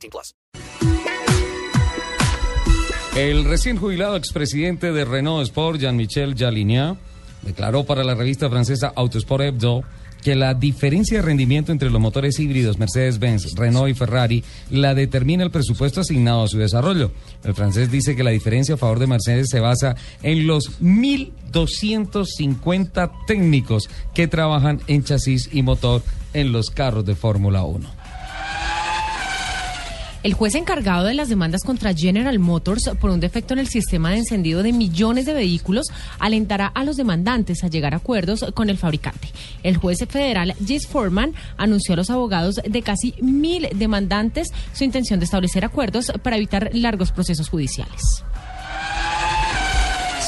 18 0.00 0.10
plus. 0.10 0.34
El 3.16 3.44
recién 3.44 3.76
jubilado 3.76 4.16
expresidente 4.16 4.92
de 4.92 5.04
Renault 5.04 5.42
Sport, 5.42 5.80
Jean-Michel 5.80 6.36
Jalinier, 6.36 6.94
declaró 7.42 7.82
para 7.84 8.04
la 8.04 8.14
revista 8.14 8.48
francesa 8.48 8.92
Autosport 8.94 9.42
Hebdo 9.42 9.82
que 10.22 10.36
la 10.36 10.54
diferencia 10.54 11.18
de 11.18 11.22
rendimiento 11.22 11.72
entre 11.72 11.90
los 11.90 12.00
motores 12.00 12.38
híbridos 12.38 12.78
Mercedes-Benz, 12.78 13.56
Renault 13.56 13.90
y 13.90 13.94
Ferrari 13.94 14.44
la 14.70 14.94
determina 14.94 15.42
el 15.42 15.50
presupuesto 15.50 16.02
asignado 16.02 16.44
a 16.44 16.48
su 16.48 16.58
desarrollo. 16.58 17.10
El 17.42 17.54
francés 17.54 17.90
dice 17.90 18.14
que 18.14 18.22
la 18.22 18.30
diferencia 18.30 18.76
a 18.76 18.78
favor 18.78 18.98
de 18.98 19.06
Mercedes 19.06 19.48
se 19.50 19.60
basa 19.60 19.96
en 20.22 20.46
los 20.46 20.78
1.250 20.80 23.10
técnicos 23.26 23.88
que 24.14 24.28
trabajan 24.28 24.82
en 24.86 25.04
chasis 25.04 25.48
y 25.52 25.62
motor 25.62 26.02
en 26.32 26.52
los 26.52 26.70
carros 26.70 27.06
de 27.06 27.16
Fórmula 27.16 27.64
1. 27.64 27.99
El 30.22 30.34
juez 30.34 30.54
encargado 30.54 31.06
de 31.06 31.14
las 31.14 31.30
demandas 31.30 31.62
contra 31.62 31.94
General 31.94 32.38
Motors 32.38 32.90
por 33.00 33.08
un 33.08 33.20
defecto 33.20 33.54
en 33.54 33.60
el 33.60 33.68
sistema 33.68 34.10
de 34.10 34.18
encendido 34.18 34.62
de 34.62 34.70
millones 34.70 35.24
de 35.24 35.32
vehículos 35.32 35.86
alentará 36.18 36.66
a 36.66 36.84
los 36.84 36.98
demandantes 36.98 37.64
a 37.64 37.68
llegar 37.68 37.94
a 37.94 37.98
acuerdos 37.98 38.44
con 38.52 38.68
el 38.68 38.76
fabricante. 38.76 39.28
El 39.62 39.78
juez 39.78 40.00
federal 40.06 40.54
Jess 40.66 40.86
Foreman 40.86 41.32
anunció 41.56 41.94
a 41.94 41.96
los 41.96 42.10
abogados 42.10 42.56
de 42.56 42.82
casi 42.82 43.14
mil 43.22 43.66
demandantes 43.74 44.48
su 44.74 44.84
intención 44.84 45.20
de 45.20 45.24
establecer 45.24 45.64
acuerdos 45.64 46.12
para 46.22 46.36
evitar 46.36 46.68
largos 46.74 47.12
procesos 47.12 47.48
judiciales. 47.48 48.22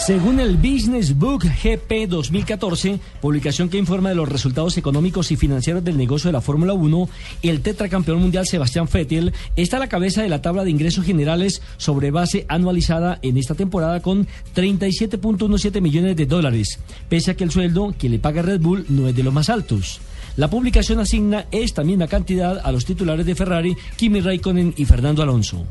Según 0.05 0.41
el 0.41 0.57
Business 0.57 1.17
Book 1.17 1.45
GP 1.45 2.09
2014, 2.09 2.99
publicación 3.21 3.69
que 3.69 3.79
informa 3.79 4.09
de 4.09 4.17
los 4.17 4.29
resultados 4.29 4.77
económicos 4.77 5.31
y 5.31 5.37
financieros 5.37 5.85
del 5.85 5.97
negocio 5.97 6.27
de 6.27 6.33
la 6.33 6.41
Fórmula 6.41 6.73
1, 6.73 7.09
el 7.45 7.61
tetracampeón 7.61 8.19
mundial 8.21 8.45
Sebastián 8.45 8.89
Vettel 8.93 9.33
está 9.55 9.77
a 9.77 9.81
la 9.81 9.89
cabeza 9.89 10.21
de 10.21 10.29
la 10.29 10.43
tabla 10.43 10.65
de 10.65 10.73
ingresos 10.73 11.05
generales 11.05 11.63
sobre 11.77 12.11
base 12.11 12.47
anualizada 12.49 13.21
en 13.23 13.37
esta 13.37 13.55
temporada 13.55 14.03
con 14.03 14.27
37.17 14.57 15.81
millones 15.81 16.17
de 16.17 16.27
dólares, 16.27 16.81
pese 17.09 17.31
a 17.31 17.37
que 17.37 17.45
el 17.45 17.53
sueldo 17.53 17.95
que 17.97 18.09
le 18.09 18.19
paga 18.19 18.43
Red 18.43 18.61
Bull 18.61 18.85
no 18.89 19.07
es 19.07 19.15
de 19.15 19.23
los 19.23 19.33
más 19.33 19.51
altos. 19.51 20.01
La 20.37 20.51
publicación 20.51 20.99
asigna 20.99 21.47
esta 21.53 21.85
misma 21.85 22.09
cantidad 22.09 22.61
a 22.65 22.73
los 22.73 22.85
titulares 22.85 23.25
de 23.25 23.37
Ferrari, 23.37 23.77
Kimi 23.95 24.21
Raikkonen 24.21 24.75
y 24.77 24.85
Fernando 24.85 25.23
Alonso. 25.23 25.65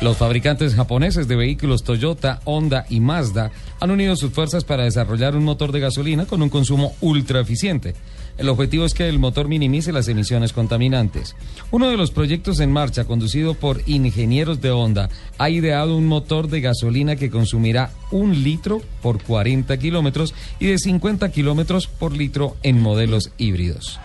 Los 0.00 0.16
fabricantes 0.16 0.76
japoneses 0.76 1.26
de 1.26 1.34
vehículos 1.34 1.82
Toyota, 1.82 2.40
Honda 2.44 2.86
y 2.88 3.00
Mazda 3.00 3.50
han 3.80 3.90
unido 3.90 4.14
sus 4.14 4.30
fuerzas 4.30 4.62
para 4.62 4.84
desarrollar 4.84 5.34
un 5.34 5.42
motor 5.42 5.72
de 5.72 5.80
gasolina 5.80 6.24
con 6.24 6.40
un 6.40 6.50
consumo 6.50 6.94
ultra 7.00 7.40
eficiente. 7.40 7.96
El 8.36 8.48
objetivo 8.48 8.84
es 8.84 8.94
que 8.94 9.08
el 9.08 9.18
motor 9.18 9.48
minimice 9.48 9.90
las 9.90 10.06
emisiones 10.06 10.52
contaminantes. 10.52 11.34
Uno 11.72 11.90
de 11.90 11.96
los 11.96 12.12
proyectos 12.12 12.60
en 12.60 12.70
marcha, 12.70 13.06
conducido 13.06 13.54
por 13.54 13.82
ingenieros 13.86 14.60
de 14.60 14.70
Honda, 14.70 15.08
ha 15.36 15.50
ideado 15.50 15.96
un 15.96 16.06
motor 16.06 16.46
de 16.46 16.60
gasolina 16.60 17.16
que 17.16 17.30
consumirá 17.30 17.90
un 18.12 18.44
litro 18.44 18.80
por 19.02 19.20
40 19.20 19.76
kilómetros 19.78 20.32
y 20.60 20.66
de 20.66 20.78
50 20.78 21.28
kilómetros 21.32 21.88
por 21.88 22.16
litro 22.16 22.56
en 22.62 22.80
modelos 22.80 23.32
híbridos. 23.36 23.98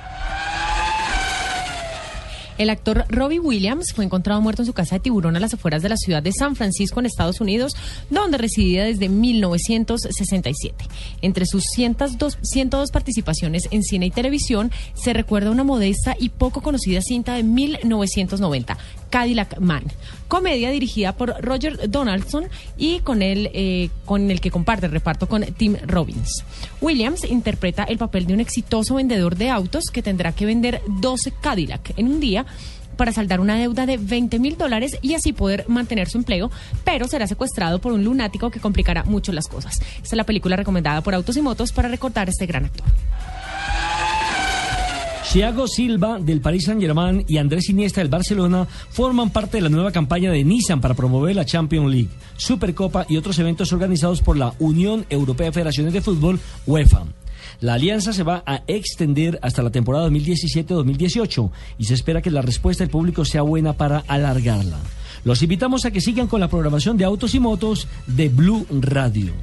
El 2.63 2.69
actor 2.69 3.03
Robbie 3.09 3.41
Williams 3.41 3.91
fue 3.93 4.05
encontrado 4.05 4.39
muerto 4.39 4.61
en 4.61 4.65
su 4.65 4.71
casa 4.71 4.95
de 4.95 5.01
tiburón 5.01 5.35
a 5.35 5.41
las 5.41 5.53
afueras 5.53 5.81
de 5.81 5.89
la 5.89 5.97
ciudad 5.97 6.23
de 6.23 6.31
San 6.31 6.55
Francisco, 6.55 7.01
en 7.01 7.05
Estados 7.05 7.41
Unidos, 7.41 7.75
donde 8.09 8.37
residía 8.37 8.85
desde 8.85 9.09
1967. 9.09 10.85
Entre 11.21 11.45
sus 11.45 11.65
102, 11.75 12.37
102 12.41 12.89
participaciones 12.91 13.67
en 13.71 13.83
cine 13.83 14.05
y 14.05 14.11
televisión, 14.11 14.71
se 14.93 15.11
recuerda 15.11 15.51
una 15.51 15.65
modesta 15.65 16.15
y 16.17 16.29
poco 16.29 16.61
conocida 16.61 17.01
cinta 17.01 17.33
de 17.33 17.43
1990, 17.43 18.77
Cadillac 19.13 19.59
Man, 19.59 19.83
comedia 20.27 20.71
dirigida 20.71 21.15
por 21.15 21.39
Roger 21.39 21.87
Donaldson 21.87 22.45
y 22.77 23.01
con 23.01 23.21
él, 23.21 23.51
eh, 23.53 23.91
con 24.05 24.31
el 24.31 24.41
que 24.41 24.49
comparte 24.49 24.87
el 24.87 24.91
reparto 24.91 25.29
con 25.29 25.43
Tim 25.43 25.77
Robbins. 25.85 26.43
Williams 26.81 27.23
interpreta 27.23 27.83
el 27.83 27.99
papel 27.99 28.25
de 28.25 28.33
un 28.33 28.39
exitoso 28.39 28.95
vendedor 28.95 29.35
de 29.35 29.51
autos 29.51 29.83
que 29.93 30.01
tendrá 30.01 30.31
que 30.31 30.47
vender 30.47 30.81
12 30.87 31.31
Cadillac 31.39 31.93
en 31.95 32.07
un 32.07 32.19
día 32.19 32.47
para 32.97 33.11
saldar 33.11 33.39
una 33.39 33.55
deuda 33.55 33.85
de 33.85 33.97
20 33.97 34.39
mil 34.39 34.57
dólares 34.57 34.97
y 35.03 35.13
así 35.13 35.31
poder 35.31 35.65
mantener 35.67 36.09
su 36.09 36.17
empleo, 36.17 36.49
pero 36.83 37.07
será 37.07 37.27
secuestrado 37.27 37.77
por 37.77 37.91
un 37.91 38.03
lunático 38.03 38.49
que 38.49 38.59
complicará 38.59 39.03
mucho 39.03 39.31
las 39.31 39.47
cosas. 39.47 39.79
Esta 39.79 40.01
es 40.01 40.13
la 40.13 40.23
película 40.23 40.55
recomendada 40.55 41.01
por 41.01 41.13
Autos 41.13 41.37
y 41.37 41.43
Motos 41.43 41.71
para 41.71 41.87
recordar 41.87 42.29
a 42.29 42.31
este 42.31 42.47
gran 42.47 42.65
actor. 42.65 42.87
Thiago 45.33 45.67
Silva 45.67 46.19
del 46.19 46.41
Paris 46.41 46.65
Saint-Germain 46.65 47.25
y 47.27 47.37
Andrés 47.37 47.67
Iniesta 47.67 48.01
del 48.01 48.07
Barcelona 48.07 48.67
forman 48.91 49.31
parte 49.31 49.57
de 49.57 49.61
la 49.63 49.69
nueva 49.69 49.91
campaña 49.91 50.31
de 50.31 50.43
Nissan 50.43 50.79
para 50.79 50.93
promover 50.93 51.35
la 51.35 51.43
Champions 51.43 51.91
League, 51.91 52.09
Supercopa 52.37 53.07
y 53.09 53.17
otros 53.17 53.39
eventos 53.39 53.73
organizados 53.73 54.21
por 54.21 54.37
la 54.37 54.53
Unión 54.59 55.07
Europea 55.09 55.47
de 55.47 55.53
Federaciones 55.53 55.91
de 55.91 56.01
Fútbol, 56.01 56.39
UEFA. 56.67 57.05
La 57.61 57.73
alianza 57.73 58.13
se 58.13 58.21
va 58.21 58.43
a 58.45 58.61
extender 58.67 59.39
hasta 59.41 59.63
la 59.63 59.71
temporada 59.71 60.07
2017-2018 60.09 61.49
y 61.79 61.85
se 61.85 61.95
espera 61.95 62.21
que 62.21 62.29
la 62.29 62.43
respuesta 62.43 62.83
del 62.83 62.91
público 62.91 63.25
sea 63.25 63.41
buena 63.41 63.73
para 63.73 64.03
alargarla. 64.07 64.77
Los 65.23 65.41
invitamos 65.41 65.85
a 65.85 65.89
que 65.89 65.99
sigan 65.99 66.27
con 66.27 66.41
la 66.41 66.47
programación 66.47 66.95
de 66.95 67.05
autos 67.05 67.33
y 67.33 67.39
motos 67.39 67.87
de 68.05 68.29
Blue 68.29 68.67
Radio. 68.69 69.33